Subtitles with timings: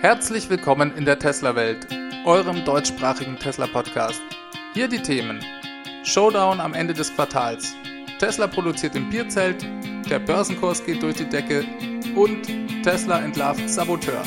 [0.00, 1.88] Herzlich willkommen in der Tesla-Welt,
[2.24, 4.22] eurem deutschsprachigen Tesla-Podcast.
[4.72, 5.40] Hier die Themen:
[6.04, 7.74] Showdown am Ende des Quartals,
[8.20, 9.66] Tesla produziert im Bierzelt,
[10.08, 11.64] der Börsenkurs geht durch die Decke
[12.14, 12.46] und
[12.84, 14.22] Tesla entlarvt Saboteur.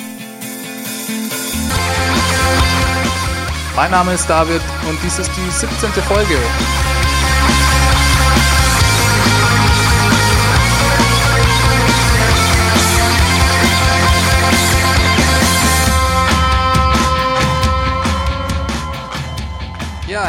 [3.74, 5.90] Mein Name ist David und dies ist die 17.
[6.04, 6.36] Folge.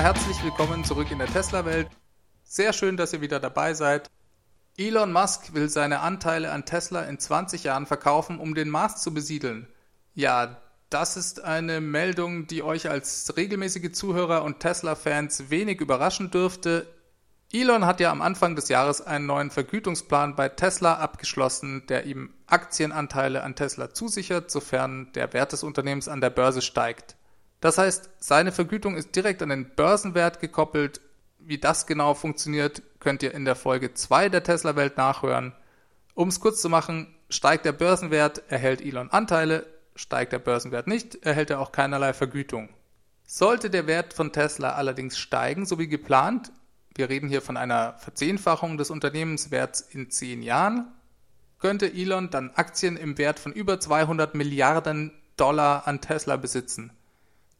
[0.02, 1.88] Herzlich willkommen zurück in der Tesla-Welt.
[2.42, 4.11] Sehr schön, dass ihr wieder dabei seid.
[4.77, 9.15] Elon Musk will seine Anteile an Tesla in 20 Jahren verkaufen, um den Mars zu
[9.15, 9.69] besiedeln.
[10.12, 16.89] Ja, das ist eine Meldung, die euch als regelmäßige Zuhörer und Tesla-Fans wenig überraschen dürfte.
[17.53, 22.34] Elon hat ja am Anfang des Jahres einen neuen Vergütungsplan bei Tesla abgeschlossen, der ihm
[22.48, 27.14] Aktienanteile an Tesla zusichert, sofern der Wert des Unternehmens an der Börse steigt.
[27.62, 31.00] Das heißt, seine Vergütung ist direkt an den Börsenwert gekoppelt.
[31.38, 35.54] Wie das genau funktioniert, könnt ihr in der Folge 2 der Tesla-Welt nachhören.
[36.14, 41.24] Um es kurz zu machen, steigt der Börsenwert, erhält Elon Anteile, steigt der Börsenwert nicht,
[41.24, 42.69] erhält er auch keinerlei Vergütung.
[43.24, 46.50] Sollte der Wert von Tesla allerdings steigen, so wie geplant,
[46.97, 50.88] wir reden hier von einer Verzehnfachung des Unternehmenswerts in 10 Jahren,
[51.60, 56.91] könnte Elon dann Aktien im Wert von über 200 Milliarden Dollar an Tesla besitzen.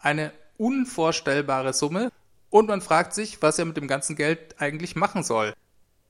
[0.03, 2.11] Eine unvorstellbare Summe
[2.51, 5.55] und man fragt sich, was er mit dem ganzen Geld eigentlich machen soll.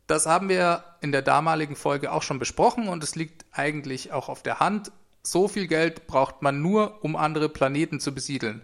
[0.07, 4.31] Das haben wir in der damaligen Folge auch schon besprochen und es liegt eigentlich auch
[4.31, 4.93] auf der Hand.
[5.23, 8.63] So viel Geld braucht man nur, um andere Planeten zu besiedeln.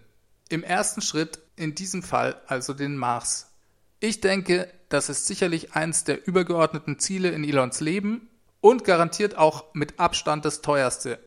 [0.48, 3.50] Im ersten Schritt, in diesem Fall also den Mars.
[4.00, 8.30] Ich denke, das ist sicherlich eines der übergeordneten Ziele in Elons Leben
[8.62, 11.18] und garantiert auch mit Abstand das teuerste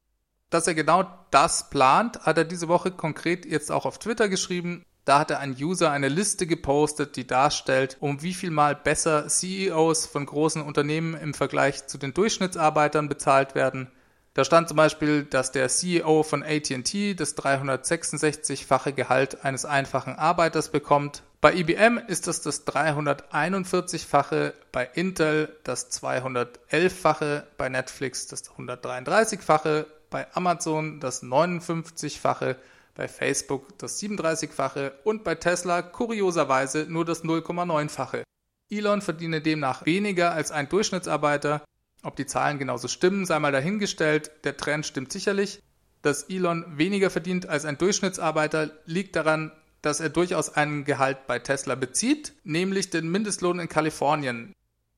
[0.51, 4.85] dass er genau das plant, hat er diese Woche konkret jetzt auch auf Twitter geschrieben.
[5.05, 9.27] Da hat er ein User eine Liste gepostet, die darstellt, um wie viel mal besser
[9.27, 13.89] CEOs von großen Unternehmen im Vergleich zu den Durchschnittsarbeitern bezahlt werden.
[14.33, 20.69] Da stand zum Beispiel, dass der CEO von AT&T das 366-fache Gehalt eines einfachen Arbeiters
[20.69, 21.23] bekommt.
[21.41, 30.27] Bei IBM ist das das 341-fache, bei Intel das 211-fache, bei Netflix das 133-fache bei
[30.35, 32.57] Amazon das 59-fache,
[32.93, 38.23] bei Facebook das 37-fache und bei Tesla kurioserweise nur das 0,9-fache.
[38.69, 41.63] Elon verdiene demnach weniger als ein Durchschnittsarbeiter.
[42.03, 44.31] Ob die Zahlen genauso stimmen, sei mal dahingestellt.
[44.43, 45.61] Der Trend stimmt sicherlich.
[46.01, 49.51] Dass Elon weniger verdient als ein Durchschnittsarbeiter liegt daran,
[49.81, 54.53] dass er durchaus einen Gehalt bei Tesla bezieht, nämlich den Mindestlohn in Kalifornien.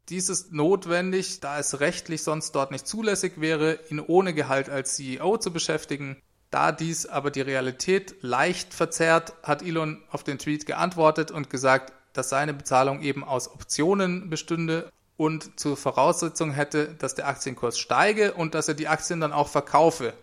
[0.09, 4.96] Dies ist notwendig, da es rechtlich sonst dort nicht zulässig wäre, ihn ohne Gehalt als
[4.96, 6.18] CEO zu beschäftigen.
[6.52, 11.94] Da dies aber die Realität leicht verzerrt, hat Elon auf den Tweet geantwortet und gesagt,
[12.12, 18.34] dass seine Bezahlung eben aus Optionen bestünde und zur Voraussetzung hätte, dass der Aktienkurs steige
[18.34, 20.14] und dass er die Aktien dann auch verkaufe.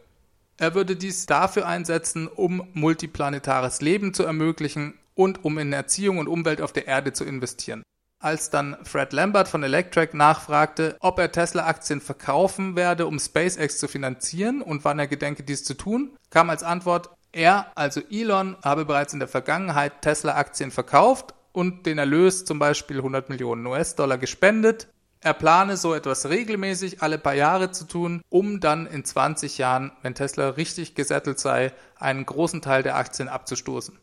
[0.59, 6.29] Er würde dies dafür einsetzen, um multiplanetares Leben zu ermöglichen und um in Erziehung und
[6.29, 7.83] Umwelt auf der Erde zu investieren.
[8.23, 13.89] Als dann Fred Lambert von Electrek nachfragte, ob er Tesla-Aktien verkaufen werde, um SpaceX zu
[13.89, 18.85] finanzieren und wann er gedenke, dies zu tun, kam als Antwort, er, also Elon, habe
[18.85, 24.89] bereits in der Vergangenheit Tesla-Aktien verkauft und den Erlös zum Beispiel 100 Millionen US-Dollar gespendet.
[25.23, 29.93] Er plane so etwas regelmäßig alle paar Jahre zu tun, um dann in 20 Jahren,
[30.03, 33.99] wenn Tesla richtig gesettelt sei, einen großen Teil der Aktien abzustoßen.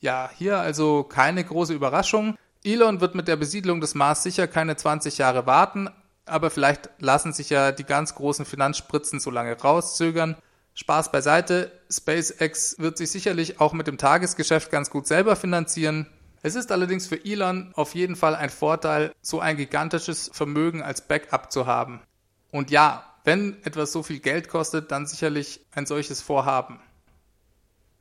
[0.00, 2.36] Ja, hier also keine große Überraschung.
[2.64, 5.90] Elon wird mit der Besiedlung des Mars sicher keine 20 Jahre warten,
[6.26, 10.36] aber vielleicht lassen sich ja die ganz großen Finanzspritzen so lange rauszögern.
[10.74, 16.06] Spaß beiseite, SpaceX wird sich sicherlich auch mit dem Tagesgeschäft ganz gut selber finanzieren.
[16.42, 21.00] Es ist allerdings für Elon auf jeden Fall ein Vorteil, so ein gigantisches Vermögen als
[21.02, 22.00] Backup zu haben.
[22.50, 26.80] Und ja, wenn etwas so viel Geld kostet, dann sicherlich ein solches Vorhaben.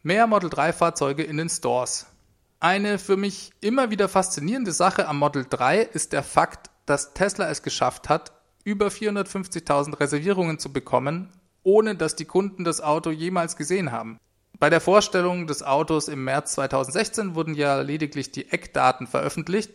[0.04, 2.08] Mehr Model 3 Fahrzeuge in den Stores.
[2.64, 7.50] Eine für mich immer wieder faszinierende Sache am Model 3 ist der Fakt, dass Tesla
[7.50, 11.30] es geschafft hat, über 450.000 Reservierungen zu bekommen,
[11.64, 14.20] ohne dass die Kunden das Auto jemals gesehen haben.
[14.60, 19.72] Bei der Vorstellung des Autos im März 2016 wurden ja lediglich die Eckdaten veröffentlicht.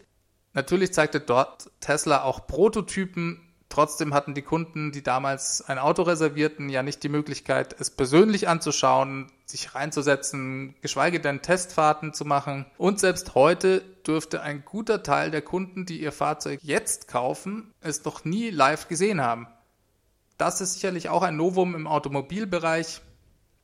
[0.52, 3.45] Natürlich zeigte dort Tesla auch Prototypen,
[3.76, 8.48] Trotzdem hatten die Kunden, die damals ein Auto reservierten, ja nicht die Möglichkeit, es persönlich
[8.48, 12.64] anzuschauen, sich reinzusetzen, geschweige denn Testfahrten zu machen.
[12.78, 18.02] Und selbst heute dürfte ein guter Teil der Kunden, die ihr Fahrzeug jetzt kaufen, es
[18.02, 19.46] noch nie live gesehen haben.
[20.38, 23.02] Das ist sicherlich auch ein Novum im Automobilbereich.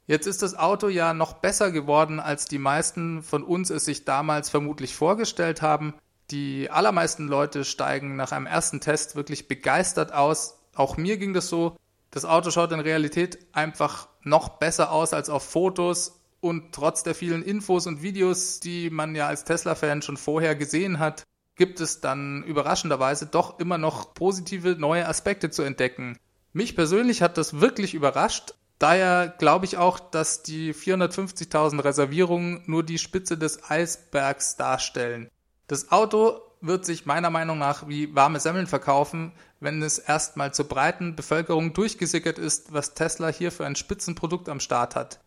[0.06, 4.04] Jetzt ist das Auto ja noch besser geworden, als die meisten von uns es sich
[4.04, 5.94] damals vermutlich vorgestellt haben.
[6.32, 10.58] Die allermeisten Leute steigen nach einem ersten Test wirklich begeistert aus.
[10.74, 11.76] Auch mir ging das so.
[12.10, 17.14] Das Auto schaut in Realität einfach noch besser aus als auf Fotos und trotz der
[17.14, 21.24] vielen Infos und Videos, die man ja als Tesla-Fan schon vorher gesehen hat,
[21.54, 26.18] gibt es dann überraschenderweise doch immer noch positive neue Aspekte zu entdecken.
[26.54, 28.54] Mich persönlich hat das wirklich überrascht.
[28.78, 35.28] Daher glaube ich auch, dass die 450.000 Reservierungen nur die Spitze des Eisbergs darstellen.
[35.72, 40.68] Das Auto wird sich meiner Meinung nach wie warme Semmeln verkaufen, wenn es erstmal zur
[40.68, 45.20] breiten Bevölkerung durchgesickert ist, was Tesla hier für ein Spitzenprodukt am Start hat.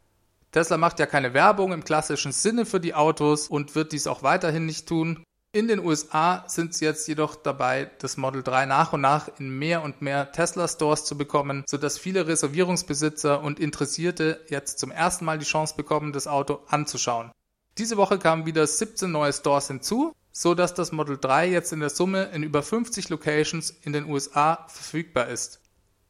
[0.52, 4.22] Tesla macht ja keine Werbung im klassischen Sinne für die Autos und wird dies auch
[4.22, 5.24] weiterhin nicht tun.
[5.52, 9.50] In den USA sind sie jetzt jedoch dabei, das Model 3 nach und nach in
[9.50, 15.26] mehr und mehr Tesla Stores zu bekommen, sodass viele Reservierungsbesitzer und Interessierte jetzt zum ersten
[15.26, 17.32] Mal die Chance bekommen, das Auto anzuschauen.
[17.80, 21.80] Diese Woche kamen wieder 17 neue Stores hinzu, so dass das Model 3 jetzt in
[21.80, 25.62] der Summe in über 50 Locations in den USA verfügbar ist.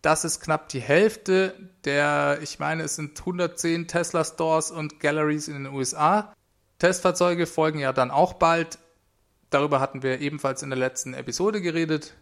[0.01, 5.47] Das ist knapp die Hälfte der, ich meine, es sind 110 Tesla Stores und Galleries
[5.47, 6.33] in den USA.
[6.79, 8.79] Testfahrzeuge folgen ja dann auch bald.
[9.51, 12.15] Darüber hatten wir ebenfalls in der letzten Episode geredet.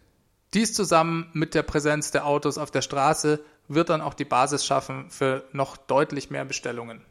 [0.53, 3.39] Dies zusammen mit der Präsenz der Autos auf der Straße
[3.69, 7.01] wird dann auch die Basis schaffen für noch deutlich mehr Bestellungen.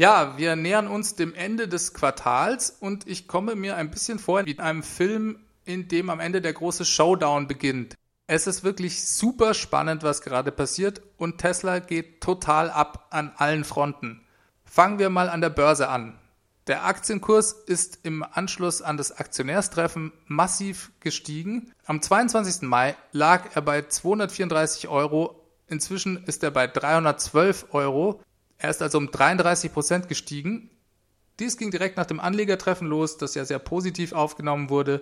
[0.00, 4.46] Ja, wir nähern uns dem Ende des Quartals und ich komme mir ein bisschen vor
[4.46, 7.96] wie in einem Film, in dem am Ende der große Showdown beginnt.
[8.26, 13.62] Es ist wirklich super spannend, was gerade passiert und Tesla geht total ab an allen
[13.62, 14.24] Fronten.
[14.64, 16.18] Fangen wir mal an der Börse an.
[16.66, 21.72] Der Aktienkurs ist im Anschluss an das Aktionärstreffen massiv gestiegen.
[21.84, 22.62] Am 22.
[22.62, 25.44] Mai lag er bei 234 Euro.
[25.66, 28.22] Inzwischen ist er bei 312 Euro.
[28.62, 30.70] Er ist also um 33 Prozent gestiegen.
[31.38, 35.00] Dies ging direkt nach dem Anlegertreffen los, das ja sehr positiv aufgenommen wurde.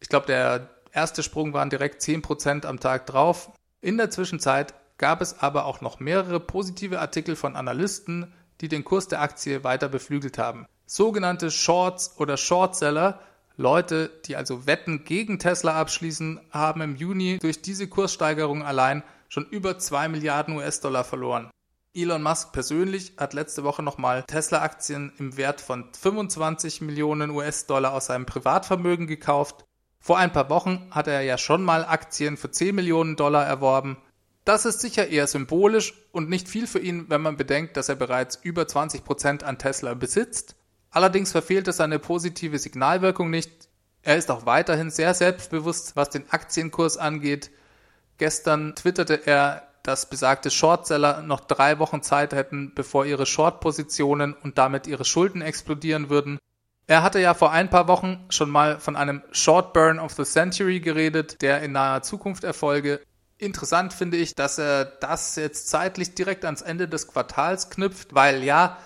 [0.00, 3.50] Ich glaube, der erste Sprung waren direkt 10 Prozent am Tag drauf.
[3.80, 8.84] In der Zwischenzeit gab es aber auch noch mehrere positive Artikel von Analysten, die den
[8.84, 10.66] Kurs der Aktie weiter beflügelt haben.
[10.84, 13.20] Sogenannte Shorts oder Shortseller,
[13.56, 19.46] Leute, die also Wetten gegen Tesla abschließen, haben im Juni durch diese Kurssteigerung allein schon
[19.46, 21.50] über 2 Milliarden US-Dollar verloren.
[21.94, 28.06] Elon Musk persönlich hat letzte Woche nochmal Tesla-Aktien im Wert von 25 Millionen US-Dollar aus
[28.06, 29.64] seinem Privatvermögen gekauft.
[29.98, 33.96] Vor ein paar Wochen hat er ja schon mal Aktien für 10 Millionen Dollar erworben.
[34.44, 37.96] Das ist sicher eher symbolisch und nicht viel für ihn, wenn man bedenkt, dass er
[37.96, 40.56] bereits über 20 Prozent an Tesla besitzt.
[40.90, 43.68] Allerdings verfehlt es seine positive Signalwirkung nicht.
[44.02, 47.50] Er ist auch weiterhin sehr selbstbewusst, was den Aktienkurs angeht.
[48.16, 54.58] Gestern twitterte er, dass besagte Shortseller noch drei Wochen Zeit hätten, bevor ihre Short-Positionen und
[54.58, 56.38] damit ihre Schulden explodieren würden.
[56.86, 60.24] Er hatte ja vor ein paar Wochen schon mal von einem Short Burn of the
[60.24, 63.00] Century geredet, der in naher Zukunft erfolge.
[63.38, 68.44] Interessant finde ich, dass er das jetzt zeitlich direkt ans Ende des Quartals knüpft, weil
[68.44, 68.76] ja,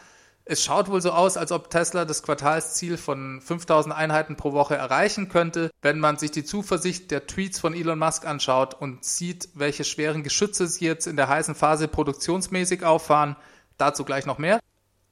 [0.44, 4.74] es schaut wohl so aus, als ob Tesla das Quartalsziel von 5000 Einheiten pro Woche
[4.74, 9.48] erreichen könnte, wenn man sich die Zuversicht der Tweets von Elon Musk anschaut und sieht,
[9.54, 13.36] welche schweren Geschütze sie jetzt in der heißen Phase produktionsmäßig auffahren.
[13.78, 14.58] Dazu gleich noch mehr.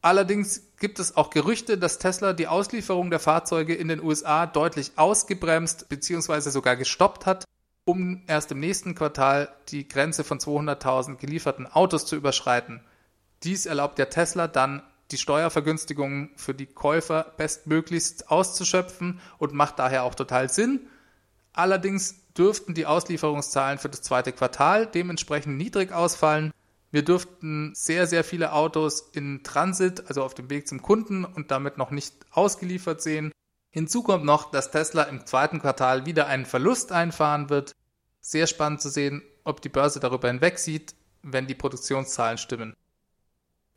[0.03, 4.93] Allerdings gibt es auch Gerüchte, dass Tesla die Auslieferung der Fahrzeuge in den USA deutlich
[4.97, 6.51] ausgebremst bzw.
[6.51, 7.45] sogar gestoppt hat,
[7.85, 12.81] um erst im nächsten Quartal die Grenze von 200.000 gelieferten Autos zu überschreiten.
[13.43, 20.05] Dies erlaubt der Tesla dann die Steuervergünstigungen für die Käufer bestmöglichst auszuschöpfen und macht daher
[20.05, 20.89] auch total Sinn.
[21.53, 26.53] Allerdings dürften die Auslieferungszahlen für das zweite Quartal dementsprechend niedrig ausfallen.
[26.93, 31.51] Wir dürften sehr, sehr viele Autos in Transit, also auf dem Weg zum Kunden und
[31.51, 33.33] damit noch nicht ausgeliefert sehen.
[33.71, 37.77] Hinzu kommt noch, dass Tesla im zweiten Quartal wieder einen Verlust einfahren wird.
[38.21, 42.75] Sehr spannend zu sehen, ob die Börse darüber hinwegsieht, wenn die Produktionszahlen stimmen.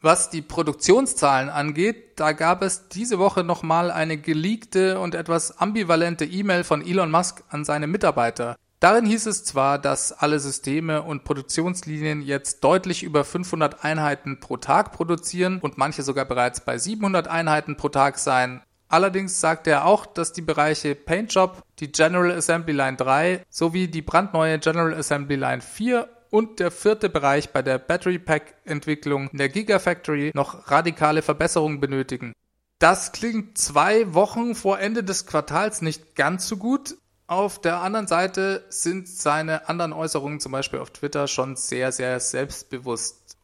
[0.06, 6.26] Was die Produktionszahlen angeht, da gab es diese Woche nochmal eine geleakte und etwas ambivalente
[6.26, 8.58] E-Mail von Elon Musk an seine Mitarbeiter.
[8.82, 14.58] Darin hieß es zwar, dass alle Systeme und Produktionslinien jetzt deutlich über 500 Einheiten pro
[14.58, 18.62] Tag produzieren und manche sogar bereits bei 700 Einheiten pro Tag seien.
[18.90, 24.02] Allerdings sagte er auch, dass die Bereiche Paintjob, die General Assembly Line 3 sowie die
[24.02, 29.38] brandneue General Assembly Line 4 und der vierte Bereich bei der Battery Pack Entwicklung in
[29.38, 32.34] der Gigafactory noch radikale Verbesserungen benötigen.
[32.80, 36.96] Das klingt zwei Wochen vor Ende des Quartals nicht ganz so gut.
[37.28, 42.20] Auf der anderen Seite sind seine anderen Äußerungen, zum Beispiel auf Twitter, schon sehr, sehr
[42.20, 43.38] selbstbewusst.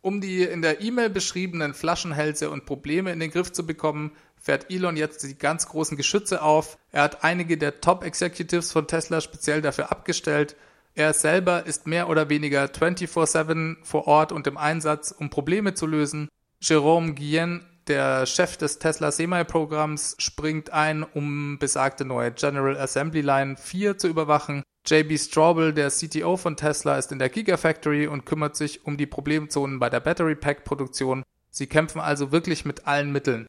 [0.00, 4.70] Um die in der E-Mail beschriebenen Flaschenhälse und Probleme in den Griff zu bekommen, fährt
[4.70, 6.78] Elon jetzt die ganz großen Geschütze auf.
[6.90, 10.56] Er hat einige der Top-Executives von Tesla speziell dafür abgestellt.
[10.94, 15.86] Er selber ist mehr oder weniger 24-7 vor Ort und im Einsatz, um Probleme zu
[15.86, 16.28] lösen.
[16.60, 23.56] Jerome Guillen, der Chef des Tesla Semi-Programms, springt ein, um besagte neue General Assembly Line
[23.56, 24.62] 4 zu überwachen.
[24.86, 29.06] JB Straubel, der CTO von Tesla, ist in der Gigafactory und kümmert sich um die
[29.06, 31.22] Problemzonen bei der Battery Pack Produktion.
[31.50, 33.46] Sie kämpfen also wirklich mit allen Mitteln.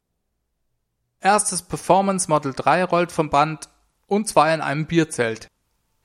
[1.20, 3.68] Erstes Performance Model 3 rollt vom Band
[4.06, 5.48] und zwar in einem Bierzelt.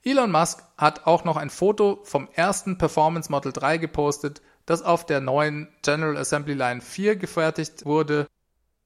[0.03, 5.05] Elon Musk hat auch noch ein Foto vom ersten Performance Model 3 gepostet, das auf
[5.05, 8.27] der neuen General Assembly Line 4 gefertigt wurde.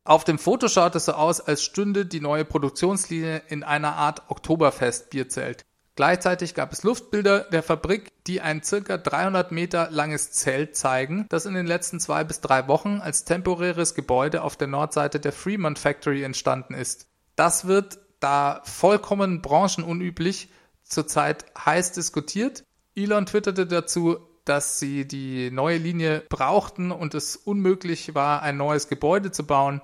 [0.04, 4.24] Auf dem Foto schaut es so aus, als stünde die neue Produktionslinie in einer Art
[4.30, 5.64] Oktoberfest Bierzelt.
[5.96, 11.46] Gleichzeitig gab es Luftbilder der Fabrik, die ein circa 300 Meter langes Zelt zeigen, das
[11.46, 15.78] in den letzten zwei bis drei Wochen als temporäres Gebäude auf der Nordseite der Fremont
[15.78, 17.08] Factory entstanden ist.
[17.36, 20.50] Das wird, da vollkommen branchenunüblich,
[20.92, 22.64] zurzeit heiß diskutiert.
[22.96, 28.88] Elon twitterte dazu, dass sie die neue Linie brauchten und es unmöglich war, ein neues
[28.88, 29.82] Gebäude zu bauen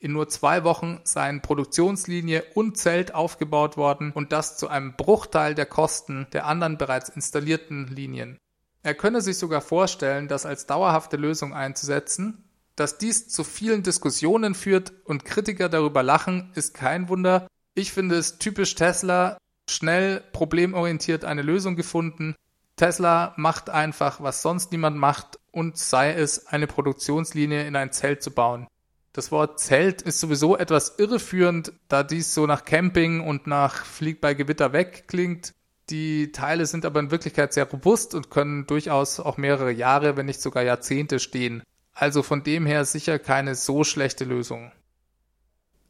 [0.00, 5.54] in nur zwei Wochen seien Produktionslinie und Zelt aufgebaut worden und das zu einem Bruchteil
[5.54, 8.38] der Kosten der anderen bereits installierten Linien.
[8.82, 12.44] Er könne sich sogar vorstellen, das als dauerhafte Lösung einzusetzen.
[12.76, 17.48] Dass dies zu vielen Diskussionen führt und Kritiker darüber lachen, ist kein Wunder.
[17.74, 19.36] Ich finde es typisch Tesla,
[19.70, 22.34] schnell, problemorientiert eine Lösung gefunden.
[22.76, 28.22] Tesla macht einfach, was sonst niemand macht, und sei es, eine Produktionslinie in ein Zelt
[28.22, 28.68] zu bauen.
[29.12, 34.20] Das Wort Zelt ist sowieso etwas irreführend, da dies so nach Camping und nach Flieg
[34.20, 35.54] bei Gewitter weg klingt.
[35.90, 40.26] Die Teile sind aber in Wirklichkeit sehr robust und können durchaus auch mehrere Jahre, wenn
[40.26, 41.62] nicht sogar Jahrzehnte stehen.
[41.94, 44.70] Also von dem her sicher keine so schlechte Lösung.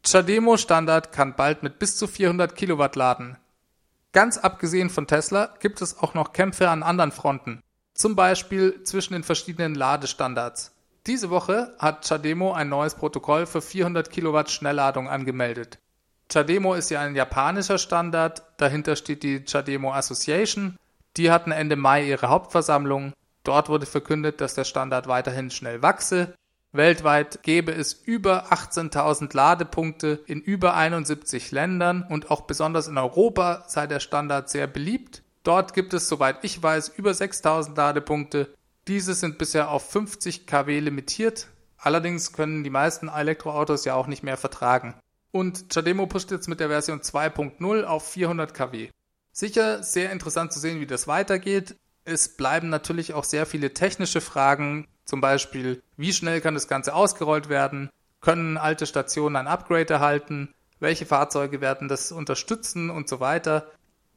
[0.06, 3.36] Chademo Standard kann bald mit bis zu 400 Kilowatt laden.
[4.12, 7.62] Ganz abgesehen von Tesla gibt es auch noch Kämpfe an anderen Fronten.
[7.94, 10.72] Zum Beispiel zwischen den verschiedenen Ladestandards.
[11.06, 15.78] Diese Woche hat Chademo ein neues Protokoll für 400 Kilowatt Schnellladung angemeldet.
[16.30, 20.76] Chademo ist ja ein japanischer Standard, dahinter steht die Chademo Association.
[21.16, 23.14] Die hatten Ende Mai ihre Hauptversammlung.
[23.42, 26.34] Dort wurde verkündet, dass der Standard weiterhin schnell wachse.
[26.72, 33.64] Weltweit gäbe es über 18.000 Ladepunkte in über 71 Ländern und auch besonders in Europa
[33.68, 35.22] sei der Standard sehr beliebt.
[35.44, 38.54] Dort gibt es, soweit ich weiß, über 6.000 Ladepunkte
[38.88, 41.48] diese sind bisher auf 50 kW limitiert.
[41.76, 44.94] Allerdings können die meisten Elektroautos ja auch nicht mehr vertragen.
[45.30, 48.88] Und Chademo pusht jetzt mit der Version 2.0 auf 400 kW.
[49.30, 51.76] Sicher sehr interessant zu sehen, wie das weitergeht.
[52.04, 56.94] Es bleiben natürlich auch sehr viele technische Fragen, zum Beispiel, wie schnell kann das Ganze
[56.94, 57.88] ausgerollt werden?
[58.20, 60.52] Können alte Stationen ein Upgrade erhalten?
[60.80, 63.72] Welche Fahrzeuge werden das unterstützen und so weiter?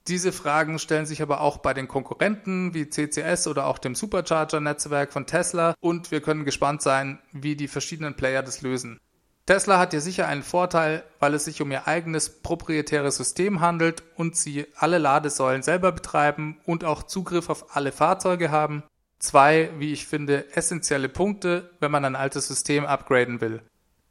[0.09, 5.13] Diese Fragen stellen sich aber auch bei den Konkurrenten wie CCS oder auch dem Supercharger-Netzwerk
[5.13, 8.99] von Tesla und wir können gespannt sein, wie die verschiedenen Player das lösen.
[9.45, 14.03] Tesla hat hier sicher einen Vorteil, weil es sich um ihr eigenes proprietäres System handelt
[14.17, 18.83] und sie alle Ladesäulen selber betreiben und auch Zugriff auf alle Fahrzeuge haben.
[19.21, 23.61] Zwei, wie ich finde, essentielle Punkte, wenn man ein altes System upgraden will.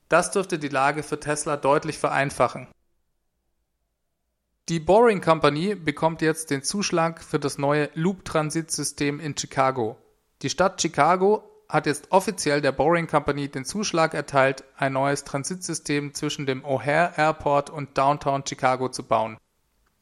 [0.08, 2.68] Das dürfte die Lage für Tesla deutlich vereinfachen.
[4.68, 9.96] Die Boring Company bekommt jetzt den Zuschlag für das neue Loop-Transitsystem in Chicago.
[10.42, 16.14] Die Stadt Chicago hat jetzt offiziell der Boring Company den Zuschlag erteilt, ein neues Transitsystem
[16.14, 19.38] zwischen dem O'Hare Airport und Downtown Chicago zu bauen.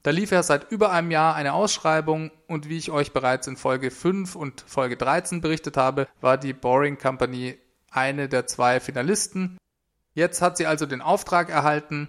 [0.09, 3.59] Da lief ja seit über einem Jahr eine Ausschreibung und wie ich euch bereits in
[3.59, 7.59] Folge 5 und Folge 13 berichtet habe, war die Boring Company
[7.91, 9.59] eine der zwei Finalisten.
[10.15, 12.09] Jetzt hat sie also den Auftrag erhalten,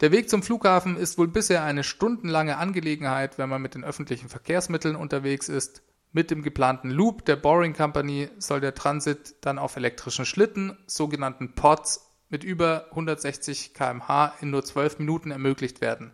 [0.00, 4.28] der Weg zum Flughafen ist wohl bisher eine stundenlange Angelegenheit, wenn man mit den öffentlichen
[4.28, 5.82] Verkehrsmitteln unterwegs ist.
[6.12, 11.56] Mit dem geplanten Loop der Boring Company soll der Transit dann auf elektrischen Schlitten, sogenannten
[11.56, 16.12] Pods, mit über 160 km/h in nur 12 Minuten ermöglicht werden.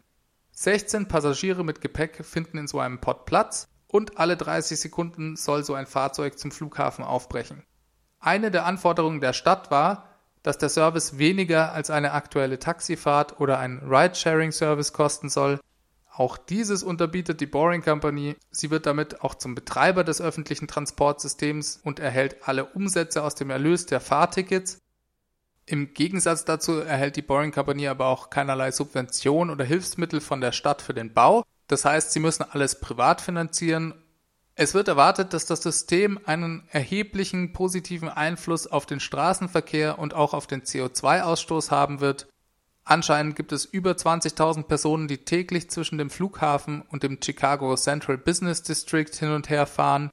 [0.58, 5.62] 16 Passagiere mit Gepäck finden in so einem Pod Platz und alle 30 Sekunden soll
[5.64, 7.62] so ein Fahrzeug zum Flughafen aufbrechen.
[8.20, 10.08] Eine der Anforderungen der Stadt war,
[10.42, 15.60] dass der Service weniger als eine aktuelle Taxifahrt oder ein Ride-Sharing-Service kosten soll.
[16.10, 18.34] Auch dieses unterbietet die Boring Company.
[18.50, 23.50] Sie wird damit auch zum Betreiber des öffentlichen Transportsystems und erhält alle Umsätze aus dem
[23.50, 24.78] Erlös der Fahrtickets.
[25.68, 30.52] Im Gegensatz dazu erhält die Boring Company aber auch keinerlei Subvention oder Hilfsmittel von der
[30.52, 31.42] Stadt für den Bau.
[31.66, 33.94] Das heißt, sie müssen alles privat finanzieren
[34.54, 40.34] Es wird erwartet, dass das System einen erheblichen positiven Einfluss auf den Straßenverkehr und auch
[40.34, 42.28] auf den CO2-Ausstoß haben wird.
[42.84, 48.16] Anscheinend gibt es über 20.000 Personen, die täglich zwischen dem Flughafen und dem Chicago Central
[48.16, 50.10] Business District hin und her fahren.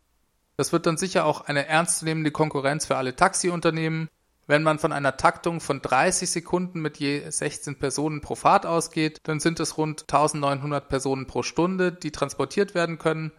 [0.57, 4.09] Das wird dann sicher auch eine ernstzunehmende Konkurrenz für alle Taxiunternehmen.
[4.45, 9.19] Wenn man von einer Taktung von 30 Sekunden mit je 16 Personen pro Fahrt ausgeht,
[9.23, 13.31] dann sind es rund 1900 Personen pro Stunde, die transportiert werden können.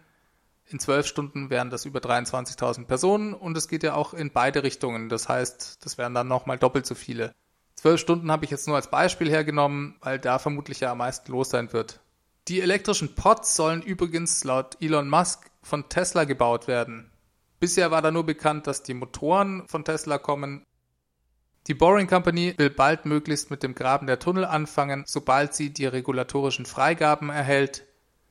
[0.67, 4.63] In zwölf Stunden wären das über 23.000 Personen und es geht ja auch in beide
[4.63, 5.09] Richtungen.
[5.09, 7.35] Das heißt, das wären dann nochmal doppelt so viele.
[7.75, 11.31] Zwölf Stunden habe ich jetzt nur als Beispiel hergenommen, weil da vermutlich ja am meisten
[11.31, 11.99] los sein wird.
[12.47, 17.11] Die elektrischen Pods sollen übrigens laut Elon Musk von Tesla gebaut werden.
[17.59, 20.63] Bisher war da nur bekannt, dass die Motoren von Tesla kommen.
[21.67, 25.87] Die Boring Company will bald möglichst mit dem Graben der Tunnel anfangen, sobald sie die
[25.87, 27.85] regulatorischen Freigaben erhält.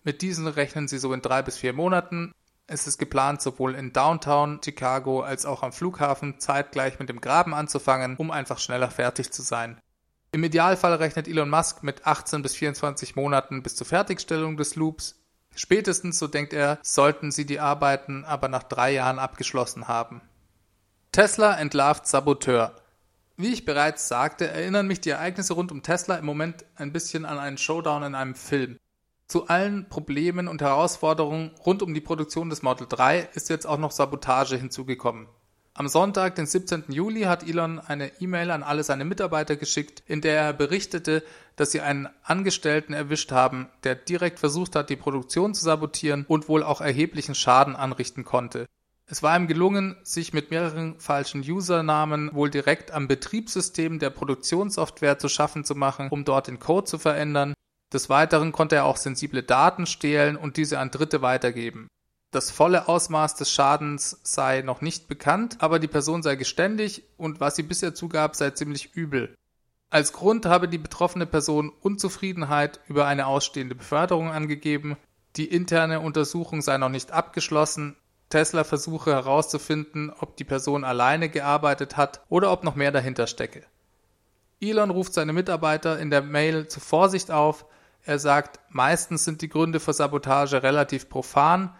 [0.04, 2.32] Mit diesen rechnen sie so in drei bis vier Monaten.
[2.68, 7.54] Es ist geplant, sowohl in Downtown Chicago als auch am Flughafen zeitgleich mit dem Graben
[7.54, 9.80] anzufangen, um einfach schneller fertig zu sein.
[10.30, 15.20] Im Idealfall rechnet Elon Musk mit 18 bis 24 Monaten bis zur Fertigstellung des Loops.
[15.56, 20.20] Spätestens, so denkt er, sollten sie die Arbeiten aber nach drei Jahren abgeschlossen haben.
[21.10, 22.74] Tesla entlarvt Saboteur.
[23.36, 27.24] Wie ich bereits sagte, erinnern mich die Ereignisse rund um Tesla im Moment ein bisschen
[27.24, 28.78] an einen Showdown in einem Film.
[29.26, 33.78] Zu allen Problemen und Herausforderungen rund um die Produktion des Model 3 ist jetzt auch
[33.78, 35.26] noch Sabotage hinzugekommen.
[35.76, 36.84] Am Sonntag, den 17.
[36.90, 41.24] Juli, hat Elon eine E-Mail an alle seine Mitarbeiter geschickt, in der er berichtete,
[41.56, 46.48] dass sie einen Angestellten erwischt haben, der direkt versucht hat, die Produktion zu sabotieren und
[46.48, 48.66] wohl auch erheblichen Schaden anrichten konnte.
[49.06, 55.18] Es war ihm gelungen, sich mit mehreren falschen Usernamen wohl direkt am Betriebssystem der Produktionssoftware
[55.18, 57.54] zu schaffen zu machen, um dort den Code zu verändern
[57.94, 61.86] des Weiteren konnte er auch sensible Daten stehlen und diese an Dritte weitergeben.
[62.32, 67.38] Das volle Ausmaß des Schadens sei noch nicht bekannt, aber die Person sei geständig und
[67.38, 69.32] was sie bisher zugab, sei ziemlich übel.
[69.90, 74.96] Als Grund habe die betroffene Person Unzufriedenheit über eine ausstehende Beförderung angegeben,
[75.36, 77.96] die interne Untersuchung sei noch nicht abgeschlossen,
[78.28, 83.64] Tesla versuche herauszufinden, ob die Person alleine gearbeitet hat oder ob noch mehr dahinter stecke.
[84.60, 87.66] Elon ruft seine Mitarbeiter in der Mail zur Vorsicht auf,
[88.06, 91.74] er sagt, meistens sind die Gründe für Sabotage relativ profan.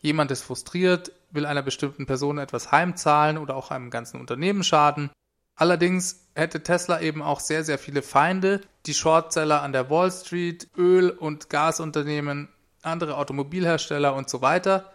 [0.00, 5.10] Jemand ist frustriert, will einer bestimmten Person etwas heimzahlen oder auch einem ganzen Unternehmen schaden.
[5.54, 10.68] Allerdings hätte Tesla eben auch sehr, sehr viele Feinde, die Shortseller an der Wall Street,
[10.76, 12.48] Öl- und Gasunternehmen,
[12.82, 14.92] andere Automobilhersteller und so weiter.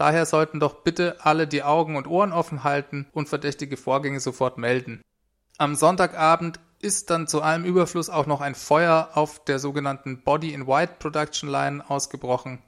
[0.00, 4.56] Daher sollten doch bitte alle die Augen und Ohren offen halten und verdächtige Vorgänge sofort
[4.56, 5.02] melden.
[5.58, 10.54] Am Sonntagabend ist dann zu allem Überfluss auch noch ein Feuer auf der sogenannten Body
[10.54, 12.62] in White Production Line ausgebrochen.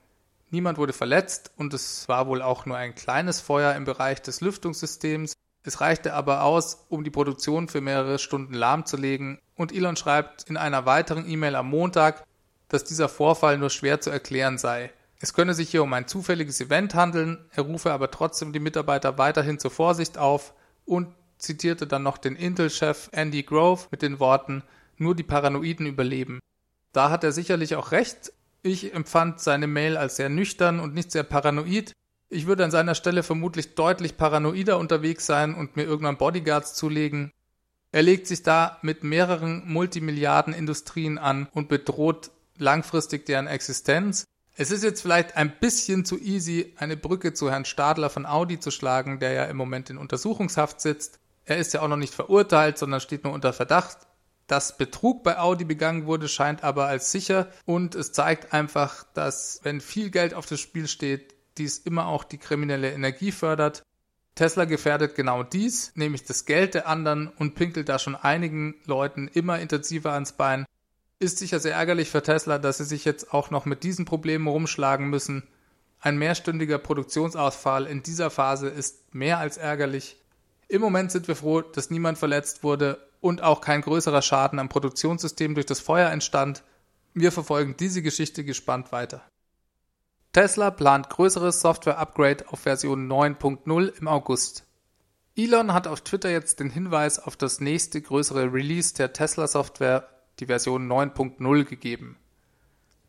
[0.50, 4.42] Niemand wurde verletzt und es war wohl auch nur ein kleines Feuer im Bereich des
[4.42, 5.32] Lüftungssystems.
[5.62, 10.58] Es reichte aber aus, um die Produktion für mehrere Stunden lahmzulegen und Elon schreibt in
[10.58, 12.26] einer weiteren E-Mail am Montag,
[12.68, 14.92] dass dieser Vorfall nur schwer zu erklären sei.
[15.22, 19.18] Es könne sich hier um ein zufälliges Event handeln, er rufe aber trotzdem die Mitarbeiter
[19.18, 20.52] weiterhin zur Vorsicht auf
[20.84, 24.64] und zitierte dann noch den Intel-Chef Andy Grove mit den Worten
[24.96, 26.40] Nur die Paranoiden überleben.
[26.92, 28.32] Da hat er sicherlich auch recht.
[28.62, 31.92] Ich empfand seine Mail als sehr nüchtern und nicht sehr paranoid.
[32.28, 37.30] Ich würde an seiner Stelle vermutlich deutlich paranoider unterwegs sein und mir irgendwann Bodyguards zulegen.
[37.92, 44.24] Er legt sich da mit mehreren Multimilliarden Industrien an und bedroht langfristig deren Existenz.
[44.54, 48.60] Es ist jetzt vielleicht ein bisschen zu easy, eine Brücke zu Herrn Stadler von Audi
[48.60, 51.20] zu schlagen, der ja im Moment in Untersuchungshaft sitzt.
[51.44, 53.98] Er ist ja auch noch nicht verurteilt, sondern steht nur unter Verdacht.
[54.46, 59.60] Dass Betrug bei Audi begangen wurde, scheint aber als sicher und es zeigt einfach, dass
[59.62, 63.82] wenn viel Geld auf das Spiel steht, dies immer auch die kriminelle Energie fördert.
[64.34, 69.28] Tesla gefährdet genau dies, nämlich das Geld der anderen und pinkelt da schon einigen Leuten
[69.28, 70.66] immer intensiver ans Bein.
[71.22, 74.48] Ist sicher sehr ärgerlich für Tesla, dass sie sich jetzt auch noch mit diesen Problemen
[74.48, 75.44] rumschlagen müssen.
[76.00, 80.16] Ein mehrstündiger Produktionsausfall in dieser Phase ist mehr als ärgerlich.
[80.66, 84.68] Im Moment sind wir froh, dass niemand verletzt wurde und auch kein größerer Schaden am
[84.68, 86.64] Produktionssystem durch das Feuer entstand.
[87.14, 89.22] Wir verfolgen diese Geschichte gespannt weiter.
[90.32, 94.64] Tesla plant größeres Software-Upgrade auf Version 9.0 im August.
[95.36, 100.08] Elon hat auf Twitter jetzt den Hinweis auf das nächste größere Release der Tesla-Software,
[100.40, 102.16] die Version 9.0, gegeben.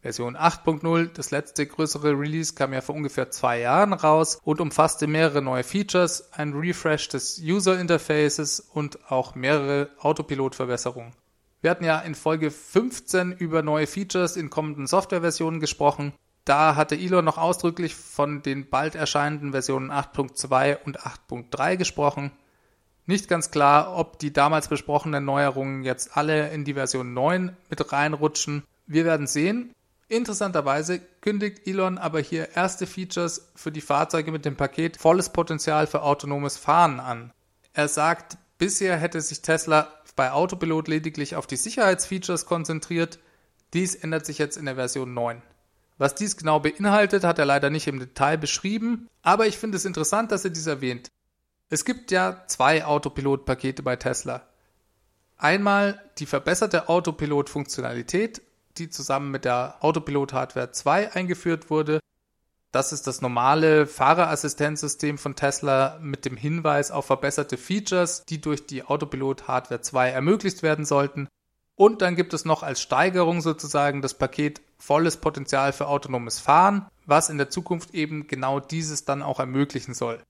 [0.04, 5.08] Version 8.0, das letzte größere Release, kam ja vor ungefähr zwei Jahren raus und umfasste
[5.08, 11.14] mehrere neue Features, ein Refresh des User Interfaces und auch mehrere Autopilot-Verbesserungen.
[11.62, 16.12] Wir hatten ja in Folge 15 über neue Features in kommenden Softwareversionen gesprochen.
[16.44, 22.32] Da hatte Elon noch ausdrücklich von den bald erscheinenden Versionen 8.2 und 8.3 gesprochen.
[23.06, 27.92] Nicht ganz klar, ob die damals besprochenen Neuerungen jetzt alle in die Version 9 mit
[27.92, 28.64] reinrutschen.
[28.88, 29.74] Wir werden sehen.
[30.08, 35.88] Interessanterweise kündigt Elon aber hier erste Features für die Fahrzeuge mit dem Paket volles Potenzial
[35.88, 37.32] für autonomes Fahren an.
[37.74, 43.20] Er sagt, bisher hätte sich Tesla bei Autopilot lediglich auf die Sicherheitsfeatures konzentriert.
[43.74, 45.42] Dies ändert sich jetzt in der Version 9.
[45.98, 49.86] Was dies genau beinhaltet, hat er leider nicht im Detail beschrieben, aber ich finde es
[49.86, 51.10] interessant, dass er dies erwähnt.
[51.74, 54.44] Es gibt ja zwei Autopilot-Pakete bei Tesla.
[55.40, 58.44] Einmal die verbesserte Autopilot-Funktionalität,
[58.78, 62.00] die zusammen mit der Autopilot-Hardware 2 eingeführt wurde.
[62.72, 68.68] Das ist das normale Fahrerassistenzsystem von Tesla mit dem Hinweis auf verbesserte Features, die durch
[68.68, 71.28] die Autopilot-Hardware 2 ermöglicht werden sollten.
[71.74, 76.86] Und dann gibt es noch als Steigerung sozusagen das Paket volles Potenzial für autonomes Fahren,
[77.08, 80.22] was in der Zukunft eben genau dieses dann auch ermöglichen soll.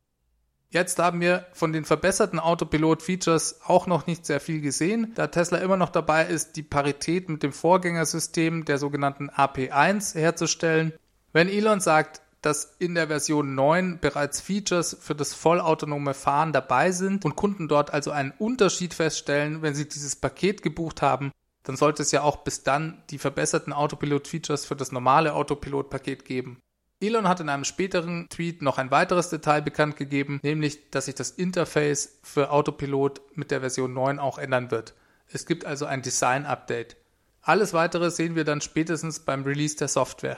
[0.74, 5.60] Jetzt haben wir von den verbesserten Autopilot-Features auch noch nicht sehr viel gesehen, da Tesla
[5.60, 10.94] immer noch dabei ist, die Parität mit dem Vorgängersystem der sogenannten AP1 herzustellen.
[11.32, 16.92] Wenn Elon sagt, dass in der Version 9 bereits Features für das vollautonome Fahren dabei
[16.92, 21.32] sind und Kunden dort also einen Unterschied feststellen, wenn sie dieses Paket gebucht haben,
[21.62, 26.58] dann sollte es ja auch bis dann die verbesserten Autopilot-Features für das normale Autopilot-Paket geben.
[27.04, 31.16] Elon hat in einem späteren Tweet noch ein weiteres Detail bekannt gegeben, nämlich, dass sich
[31.16, 34.94] das Interface für Autopilot mit der Version 9 auch ändern wird.
[35.28, 36.96] Es gibt also ein Design-Update.
[37.42, 40.38] Alles weitere sehen wir dann spätestens beim Release der Software.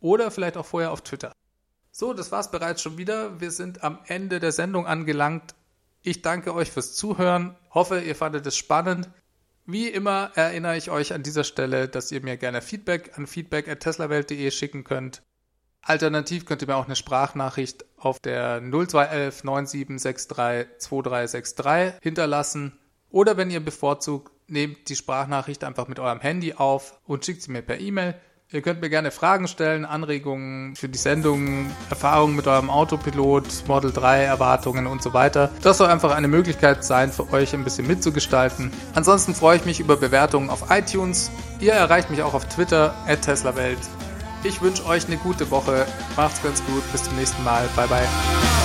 [0.00, 1.32] Oder vielleicht auch vorher auf Twitter.
[1.90, 3.40] So, das war's bereits schon wieder.
[3.40, 5.54] Wir sind am Ende der Sendung angelangt.
[6.02, 9.08] Ich danke euch fürs Zuhören, hoffe, ihr fandet es spannend.
[9.64, 14.50] Wie immer erinnere ich euch an dieser Stelle, dass ihr mir gerne Feedback an feedback@teslawelt.de
[14.50, 15.22] schicken könnt.
[15.86, 22.76] Alternativ könnt ihr mir auch eine Sprachnachricht auf der 0211 9763 2363 hinterlassen.
[23.10, 27.52] Oder wenn ihr bevorzugt, nehmt die Sprachnachricht einfach mit eurem Handy auf und schickt sie
[27.52, 28.16] mir per E-Mail.
[28.50, 33.92] Ihr könnt mir gerne Fragen stellen, Anregungen für die Sendung, Erfahrungen mit eurem Autopilot, Model
[33.92, 35.50] 3 Erwartungen und so weiter.
[35.62, 38.72] Das soll einfach eine Möglichkeit sein, für euch ein bisschen mitzugestalten.
[38.94, 41.30] Ansonsten freue ich mich über Bewertungen auf iTunes.
[41.60, 43.78] Ihr erreicht mich auch auf Twitter, at TeslaWelt.
[44.42, 45.86] Ich wünsche euch eine gute Woche.
[46.16, 46.82] Macht's ganz gut.
[46.92, 47.68] Bis zum nächsten Mal.
[47.76, 48.55] Bye bye.